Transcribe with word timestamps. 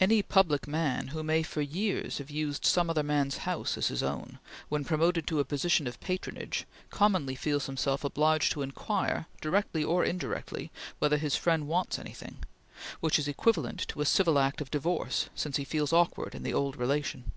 Any 0.00 0.22
public 0.22 0.66
man 0.66 1.08
who 1.08 1.22
may 1.22 1.42
for 1.42 1.60
years 1.60 2.16
have 2.16 2.30
used 2.30 2.64
some 2.64 2.88
other 2.88 3.02
man's 3.02 3.36
house 3.44 3.76
as 3.76 3.88
his 3.88 4.02
own, 4.02 4.38
when 4.70 4.86
promoted 4.86 5.26
to 5.26 5.38
a 5.38 5.44
position 5.44 5.86
of 5.86 6.00
patronage 6.00 6.64
commonly 6.88 7.34
feels 7.34 7.66
himself 7.66 8.02
obliged 8.02 8.52
to 8.52 8.62
inquire, 8.62 9.26
directly 9.42 9.84
or 9.84 10.02
indirectly, 10.02 10.70
whether 10.98 11.18
his 11.18 11.36
friend 11.36 11.68
wants 11.68 11.98
anything; 11.98 12.38
which 13.00 13.18
is 13.18 13.28
equivalent 13.28 13.80
to 13.88 14.00
a 14.00 14.06
civil 14.06 14.38
act 14.38 14.62
of 14.62 14.70
divorce, 14.70 15.28
since 15.34 15.58
he 15.58 15.64
feels 15.66 15.92
awkward 15.92 16.34
in 16.34 16.42
the 16.42 16.54
old 16.54 16.76
relation. 16.78 17.32